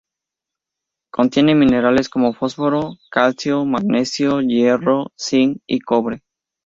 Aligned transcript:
Contiene 1.11 1.53
minerales 1.53 2.09
como 2.09 2.33
fósforo, 2.33 2.97
calcio, 3.11 3.65
magnesio, 3.65 4.41
hierro, 4.41 5.11
zinc 5.15 5.59
y 5.67 5.77
cobre. 5.81 6.23